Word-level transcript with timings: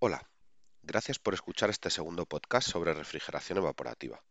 Hola, 0.00 0.30
gracias 0.84 1.18
por 1.18 1.34
escuchar 1.34 1.70
este 1.70 1.90
segundo 1.90 2.24
podcast 2.24 2.70
sobre 2.70 2.94
refrigeración 2.94 3.58
evaporativa. 3.58 4.22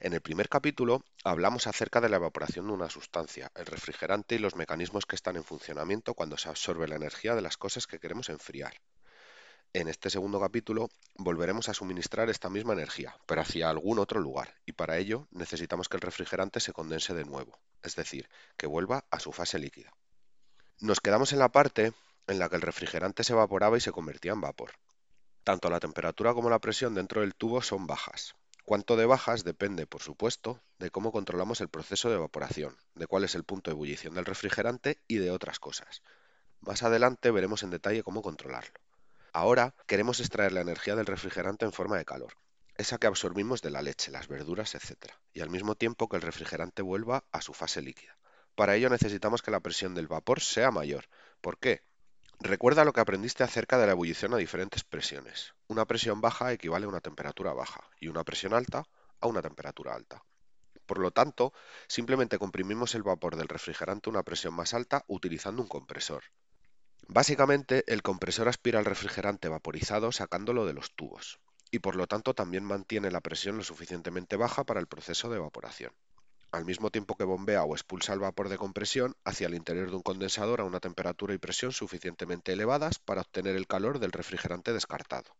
En 0.00 0.14
el 0.14 0.20
primer 0.20 0.48
capítulo 0.48 1.04
hablamos 1.22 1.68
acerca 1.68 2.00
de 2.00 2.08
la 2.08 2.16
evaporación 2.16 2.66
de 2.66 2.72
una 2.72 2.90
sustancia, 2.90 3.52
el 3.54 3.66
refrigerante 3.66 4.34
y 4.34 4.38
los 4.38 4.56
mecanismos 4.56 5.06
que 5.06 5.14
están 5.14 5.36
en 5.36 5.44
funcionamiento 5.44 6.14
cuando 6.14 6.36
se 6.36 6.48
absorbe 6.48 6.88
la 6.88 6.96
energía 6.96 7.36
de 7.36 7.40
las 7.40 7.56
cosas 7.56 7.86
que 7.86 8.00
queremos 8.00 8.30
enfriar. 8.30 8.80
En 9.74 9.86
este 9.86 10.10
segundo 10.10 10.40
capítulo 10.40 10.90
volveremos 11.14 11.68
a 11.68 11.74
suministrar 11.74 12.28
esta 12.28 12.50
misma 12.50 12.72
energía, 12.72 13.16
pero 13.26 13.42
hacia 13.42 13.70
algún 13.70 14.00
otro 14.00 14.18
lugar, 14.18 14.56
y 14.66 14.72
para 14.72 14.98
ello 14.98 15.28
necesitamos 15.30 15.88
que 15.88 15.98
el 15.98 16.02
refrigerante 16.02 16.58
se 16.58 16.72
condense 16.72 17.14
de 17.14 17.24
nuevo, 17.24 17.60
es 17.84 17.94
decir, 17.94 18.28
que 18.56 18.66
vuelva 18.66 19.04
a 19.12 19.20
su 19.20 19.30
fase 19.30 19.60
líquida. 19.60 19.92
Nos 20.80 20.98
quedamos 20.98 21.32
en 21.32 21.38
la 21.38 21.52
parte 21.52 21.92
en 22.26 22.38
la 22.38 22.48
que 22.48 22.56
el 22.56 22.62
refrigerante 22.62 23.24
se 23.24 23.32
evaporaba 23.32 23.76
y 23.76 23.80
se 23.80 23.92
convertía 23.92 24.32
en 24.32 24.40
vapor. 24.40 24.72
Tanto 25.44 25.70
la 25.70 25.80
temperatura 25.80 26.34
como 26.34 26.50
la 26.50 26.58
presión 26.58 26.94
dentro 26.94 27.22
del 27.22 27.34
tubo 27.34 27.62
son 27.62 27.86
bajas. 27.86 28.34
Cuánto 28.64 28.96
de 28.96 29.06
bajas 29.06 29.42
depende, 29.42 29.86
por 29.86 30.02
supuesto, 30.02 30.60
de 30.78 30.90
cómo 30.90 31.12
controlamos 31.12 31.60
el 31.60 31.68
proceso 31.68 32.08
de 32.08 32.16
evaporación, 32.16 32.76
de 32.94 33.06
cuál 33.06 33.24
es 33.24 33.34
el 33.34 33.44
punto 33.44 33.70
de 33.70 33.74
ebullición 33.74 34.14
del 34.14 34.26
refrigerante 34.26 34.98
y 35.08 35.16
de 35.16 35.30
otras 35.30 35.58
cosas. 35.58 36.02
Más 36.60 36.82
adelante 36.82 37.30
veremos 37.30 37.62
en 37.62 37.70
detalle 37.70 38.02
cómo 38.02 38.22
controlarlo. 38.22 38.78
Ahora 39.32 39.74
queremos 39.86 40.20
extraer 40.20 40.52
la 40.52 40.60
energía 40.60 40.94
del 40.94 41.06
refrigerante 41.06 41.64
en 41.64 41.72
forma 41.72 41.96
de 41.96 42.04
calor, 42.04 42.34
esa 42.76 42.98
que 42.98 43.06
absorbimos 43.06 43.62
de 43.62 43.70
la 43.70 43.82
leche, 43.82 44.10
las 44.10 44.28
verduras, 44.28 44.74
etc., 44.74 45.12
y 45.32 45.40
al 45.40 45.50
mismo 45.50 45.74
tiempo 45.74 46.08
que 46.08 46.16
el 46.16 46.22
refrigerante 46.22 46.82
vuelva 46.82 47.24
a 47.32 47.40
su 47.40 47.54
fase 47.54 47.82
líquida. 47.82 48.16
Para 48.54 48.76
ello 48.76 48.90
necesitamos 48.90 49.42
que 49.42 49.50
la 49.50 49.60
presión 49.60 49.94
del 49.94 50.06
vapor 50.06 50.40
sea 50.40 50.70
mayor. 50.70 51.06
¿Por 51.40 51.58
qué? 51.58 51.82
Recuerda 52.42 52.86
lo 52.86 52.94
que 52.94 53.02
aprendiste 53.02 53.44
acerca 53.44 53.76
de 53.76 53.84
la 53.84 53.92
ebullición 53.92 54.32
a 54.32 54.38
diferentes 54.38 54.82
presiones. 54.82 55.52
Una 55.68 55.84
presión 55.84 56.22
baja 56.22 56.52
equivale 56.52 56.86
a 56.86 56.88
una 56.88 57.02
temperatura 57.02 57.52
baja 57.52 57.82
y 58.00 58.08
una 58.08 58.24
presión 58.24 58.54
alta 58.54 58.86
a 59.20 59.26
una 59.26 59.42
temperatura 59.42 59.94
alta. 59.94 60.24
Por 60.86 60.98
lo 61.00 61.10
tanto, 61.10 61.52
simplemente 61.86 62.38
comprimimos 62.38 62.94
el 62.94 63.02
vapor 63.02 63.36
del 63.36 63.46
refrigerante 63.46 64.08
a 64.08 64.12
una 64.12 64.22
presión 64.22 64.54
más 64.54 64.72
alta 64.72 65.04
utilizando 65.06 65.60
un 65.60 65.68
compresor. 65.68 66.22
Básicamente, 67.08 67.84
el 67.86 68.00
compresor 68.00 68.48
aspira 68.48 68.78
el 68.78 68.86
refrigerante 68.86 69.48
vaporizado 69.48 70.10
sacándolo 70.10 70.64
de 70.64 70.72
los 70.72 70.94
tubos, 70.94 71.40
y 71.70 71.80
por 71.80 71.94
lo 71.94 72.06
tanto 72.06 72.32
también 72.32 72.64
mantiene 72.64 73.10
la 73.10 73.20
presión 73.20 73.58
lo 73.58 73.64
suficientemente 73.64 74.36
baja 74.36 74.64
para 74.64 74.80
el 74.80 74.86
proceso 74.86 75.28
de 75.28 75.36
evaporación 75.36 75.92
al 76.52 76.64
mismo 76.64 76.90
tiempo 76.90 77.16
que 77.16 77.24
bombea 77.24 77.64
o 77.64 77.74
expulsa 77.74 78.12
el 78.12 78.20
vapor 78.20 78.48
de 78.48 78.58
compresión 78.58 79.14
hacia 79.24 79.46
el 79.46 79.54
interior 79.54 79.90
de 79.90 79.96
un 79.96 80.02
condensador 80.02 80.60
a 80.60 80.64
una 80.64 80.80
temperatura 80.80 81.34
y 81.34 81.38
presión 81.38 81.72
suficientemente 81.72 82.52
elevadas 82.52 82.98
para 82.98 83.20
obtener 83.20 83.56
el 83.56 83.66
calor 83.66 83.98
del 83.98 84.12
refrigerante 84.12 84.72
descartado. 84.72 85.36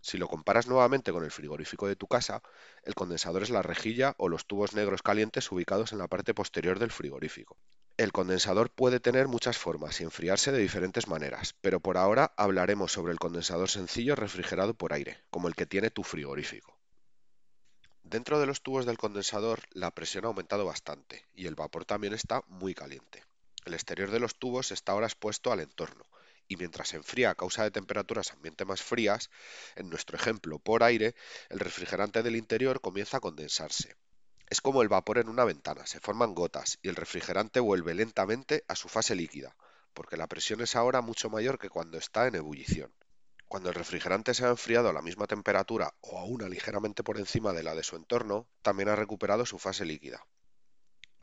Si 0.00 0.18
lo 0.18 0.28
comparas 0.28 0.66
nuevamente 0.66 1.12
con 1.12 1.24
el 1.24 1.30
frigorífico 1.30 1.88
de 1.88 1.96
tu 1.96 2.06
casa, 2.06 2.42
el 2.82 2.94
condensador 2.94 3.42
es 3.42 3.48
la 3.48 3.62
rejilla 3.62 4.14
o 4.18 4.28
los 4.28 4.46
tubos 4.46 4.74
negros 4.74 5.02
calientes 5.02 5.50
ubicados 5.50 5.92
en 5.92 5.98
la 5.98 6.08
parte 6.08 6.34
posterior 6.34 6.78
del 6.78 6.92
frigorífico. 6.92 7.56
El 7.96 8.12
condensador 8.12 8.70
puede 8.70 9.00
tener 9.00 9.28
muchas 9.28 9.56
formas 9.56 10.00
y 10.00 10.04
enfriarse 10.04 10.52
de 10.52 10.58
diferentes 10.58 11.08
maneras, 11.08 11.54
pero 11.60 11.80
por 11.80 11.96
ahora 11.96 12.34
hablaremos 12.36 12.92
sobre 12.92 13.12
el 13.12 13.18
condensador 13.18 13.70
sencillo 13.70 14.14
refrigerado 14.14 14.74
por 14.74 14.92
aire, 14.92 15.24
como 15.30 15.48
el 15.48 15.54
que 15.54 15.64
tiene 15.64 15.90
tu 15.90 16.02
frigorífico. 16.02 16.73
Dentro 18.04 18.38
de 18.38 18.44
los 18.44 18.60
tubos 18.60 18.84
del 18.84 18.98
condensador 18.98 19.62
la 19.72 19.90
presión 19.90 20.26
ha 20.26 20.28
aumentado 20.28 20.66
bastante 20.66 21.26
y 21.34 21.46
el 21.46 21.54
vapor 21.54 21.86
también 21.86 22.12
está 22.12 22.42
muy 22.48 22.74
caliente. 22.74 23.24
El 23.64 23.72
exterior 23.72 24.10
de 24.10 24.20
los 24.20 24.36
tubos 24.36 24.72
está 24.72 24.92
ahora 24.92 25.06
expuesto 25.06 25.50
al 25.50 25.60
entorno 25.60 26.04
y 26.46 26.56
mientras 26.56 26.88
se 26.88 26.96
enfría 26.96 27.30
a 27.30 27.34
causa 27.34 27.62
de 27.64 27.70
temperaturas 27.70 28.32
ambiente 28.32 28.66
más 28.66 28.82
frías, 28.82 29.30
en 29.74 29.88
nuestro 29.88 30.18
ejemplo 30.18 30.58
por 30.58 30.82
aire, 30.82 31.14
el 31.48 31.58
refrigerante 31.58 32.22
del 32.22 32.36
interior 32.36 32.82
comienza 32.82 33.16
a 33.16 33.20
condensarse. 33.20 33.96
Es 34.48 34.60
como 34.60 34.82
el 34.82 34.88
vapor 34.88 35.16
en 35.16 35.30
una 35.30 35.46
ventana, 35.46 35.86
se 35.86 35.98
forman 35.98 36.34
gotas 36.34 36.78
y 36.82 36.88
el 36.88 36.96
refrigerante 36.96 37.58
vuelve 37.58 37.94
lentamente 37.94 38.64
a 38.68 38.76
su 38.76 38.90
fase 38.90 39.14
líquida, 39.14 39.56
porque 39.94 40.18
la 40.18 40.26
presión 40.26 40.60
es 40.60 40.76
ahora 40.76 41.00
mucho 41.00 41.30
mayor 41.30 41.58
que 41.58 41.70
cuando 41.70 41.96
está 41.96 42.26
en 42.26 42.34
ebullición. 42.34 42.92
Cuando 43.48 43.68
el 43.68 43.74
refrigerante 43.74 44.34
se 44.34 44.44
ha 44.44 44.50
enfriado 44.50 44.88
a 44.88 44.92
la 44.92 45.02
misma 45.02 45.26
temperatura 45.26 45.94
o 46.00 46.18
a 46.18 46.24
una 46.24 46.48
ligeramente 46.48 47.02
por 47.02 47.18
encima 47.18 47.52
de 47.52 47.62
la 47.62 47.74
de 47.74 47.82
su 47.82 47.96
entorno, 47.96 48.48
también 48.62 48.88
ha 48.88 48.96
recuperado 48.96 49.46
su 49.46 49.58
fase 49.58 49.84
líquida. 49.84 50.26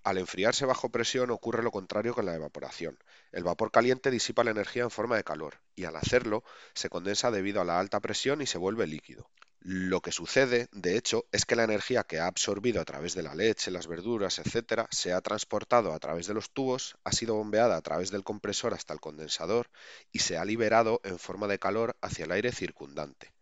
Al 0.03 0.17
enfriarse 0.17 0.65
bajo 0.65 0.89
presión 0.89 1.29
ocurre 1.29 1.61
lo 1.61 1.71
contrario 1.71 2.15
con 2.15 2.25
la 2.25 2.33
evaporación. 2.33 2.97
El 3.31 3.43
vapor 3.43 3.71
caliente 3.71 4.09
disipa 4.09 4.43
la 4.43 4.51
energía 4.51 4.83
en 4.83 4.89
forma 4.89 5.15
de 5.15 5.23
calor 5.23 5.61
y 5.75 5.85
al 5.85 5.95
hacerlo 5.95 6.43
se 6.73 6.89
condensa 6.89 7.29
debido 7.29 7.61
a 7.61 7.65
la 7.65 7.79
alta 7.79 7.99
presión 7.99 8.41
y 8.41 8.47
se 8.47 8.57
vuelve 8.57 8.87
líquido. 8.87 9.29
Lo 9.63 10.01
que 10.01 10.11
sucede, 10.11 10.67
de 10.71 10.97
hecho, 10.97 11.25
es 11.31 11.45
que 11.45 11.55
la 11.55 11.63
energía 11.63 12.03
que 12.03 12.19
ha 12.19 12.27
absorbido 12.27 12.81
a 12.81 12.85
través 12.85 13.15
de 13.15 13.23
la 13.23 13.33
leche, 13.33 13.71
las 13.71 13.87
verduras, 13.87 14.37
etc., 14.37 14.87
se 14.91 15.13
ha 15.13 15.21
transportado 15.21 15.93
a 15.93 15.99
través 15.99 16.27
de 16.27 16.33
los 16.33 16.51
tubos, 16.51 16.95
ha 17.03 17.11
sido 17.11 17.35
bombeada 17.35 17.75
a 17.75 17.81
través 17.81 18.11
del 18.11 18.23
compresor 18.23 18.73
hasta 18.73 18.93
el 18.93 18.99
condensador 18.99 19.69
y 20.11 20.19
se 20.19 20.37
ha 20.37 20.45
liberado 20.45 20.99
en 21.03 21.17
forma 21.17 21.47
de 21.47 21.59
calor 21.59 21.97
hacia 22.01 22.25
el 22.25 22.31
aire 22.33 22.51
circundante. 22.51 23.33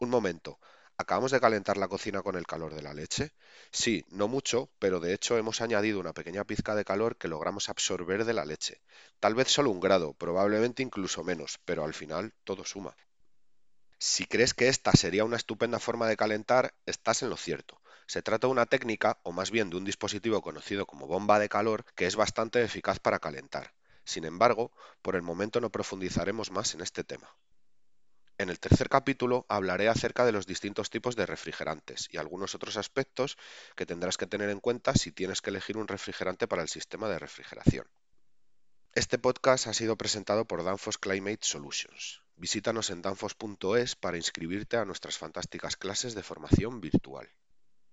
Un 0.00 0.10
momento, 0.10 0.60
¿acabamos 0.98 1.32
de 1.32 1.40
calentar 1.40 1.76
la 1.76 1.88
cocina 1.88 2.22
con 2.22 2.36
el 2.36 2.46
calor 2.46 2.74
de 2.74 2.82
la 2.82 2.94
leche? 2.94 3.32
Sí, 3.72 4.04
no 4.10 4.28
mucho, 4.28 4.70
pero 4.78 5.00
de 5.00 5.14
hecho 5.14 5.38
hemos 5.38 5.60
añadido 5.60 6.00
una 6.00 6.14
pequeña 6.14 6.44
pizca 6.44 6.74
de 6.74 6.84
calor 6.84 7.16
que 7.16 7.28
logramos 7.28 7.68
absorber 7.68 8.24
de 8.24 8.34
la 8.34 8.44
leche. 8.44 8.82
Tal 9.20 9.34
vez 9.34 9.48
solo 9.48 9.70
un 9.70 9.80
grado, 9.80 10.14
probablemente 10.14 10.82
incluso 10.82 11.24
menos, 11.24 11.58
pero 11.64 11.84
al 11.84 11.94
final 11.94 12.34
todo 12.44 12.64
suma. 12.64 12.94
Si 14.02 14.24
crees 14.24 14.54
que 14.54 14.68
esta 14.68 14.92
sería 14.92 15.24
una 15.24 15.36
estupenda 15.36 15.78
forma 15.78 16.08
de 16.08 16.16
calentar, 16.16 16.72
estás 16.86 17.22
en 17.22 17.28
lo 17.28 17.36
cierto. 17.36 17.82
Se 18.06 18.22
trata 18.22 18.46
de 18.46 18.52
una 18.52 18.64
técnica, 18.64 19.18
o 19.24 19.30
más 19.30 19.50
bien 19.50 19.68
de 19.68 19.76
un 19.76 19.84
dispositivo 19.84 20.40
conocido 20.40 20.86
como 20.86 21.06
bomba 21.06 21.38
de 21.38 21.50
calor, 21.50 21.84
que 21.94 22.06
es 22.06 22.16
bastante 22.16 22.62
eficaz 22.62 22.98
para 22.98 23.18
calentar. 23.18 23.74
Sin 24.04 24.24
embargo, 24.24 24.72
por 25.02 25.16
el 25.16 25.22
momento 25.22 25.60
no 25.60 25.68
profundizaremos 25.68 26.50
más 26.50 26.74
en 26.74 26.80
este 26.80 27.04
tema. 27.04 27.36
En 28.38 28.48
el 28.48 28.58
tercer 28.58 28.88
capítulo 28.88 29.44
hablaré 29.50 29.90
acerca 29.90 30.24
de 30.24 30.32
los 30.32 30.46
distintos 30.46 30.88
tipos 30.88 31.14
de 31.14 31.26
refrigerantes 31.26 32.08
y 32.10 32.16
algunos 32.16 32.54
otros 32.54 32.78
aspectos 32.78 33.36
que 33.76 33.84
tendrás 33.84 34.16
que 34.16 34.26
tener 34.26 34.48
en 34.48 34.60
cuenta 34.60 34.94
si 34.94 35.12
tienes 35.12 35.42
que 35.42 35.50
elegir 35.50 35.76
un 35.76 35.88
refrigerante 35.88 36.48
para 36.48 36.62
el 36.62 36.70
sistema 36.70 37.10
de 37.10 37.18
refrigeración. 37.18 37.86
Este 38.94 39.18
podcast 39.18 39.66
ha 39.66 39.74
sido 39.74 39.98
presentado 39.98 40.46
por 40.46 40.64
Danfoss 40.64 40.96
Climate 40.96 41.40
Solutions. 41.42 42.22
Visítanos 42.40 42.88
en 42.88 43.02
danfoss.es 43.02 43.96
para 43.96 44.16
inscribirte 44.16 44.78
a 44.78 44.86
nuestras 44.86 45.18
fantásticas 45.18 45.76
clases 45.76 46.14
de 46.14 46.22
formación 46.22 46.80
virtual. 46.80 47.28